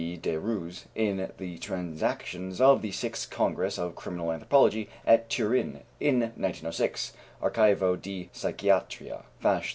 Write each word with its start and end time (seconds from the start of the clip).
B. 0.01 0.17
de 0.17 0.39
Roos, 0.39 0.85
in 0.95 1.29
the 1.37 1.59
Transactions 1.59 2.59
of 2.59 2.81
the 2.81 2.91
sixth 2.91 3.29
Congress 3.29 3.77
of 3.77 3.93
Criminal 3.95 4.31
Anthropology, 4.31 4.89
at 5.05 5.29
Turin, 5.29 5.81
in 5.99 6.21
1906 6.37 7.13
(Archivio 7.39 7.95
di 8.01 8.31
Psichiatria 8.33 9.21
fasc. 9.43 9.69